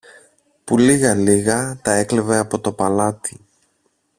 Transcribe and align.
που 0.63 0.77
λίγα-λίγα 0.77 1.79
τα 1.81 1.91
έκλεβε 1.91 2.37
από 2.37 2.59
το 2.59 2.73
παλάτι. 2.73 3.39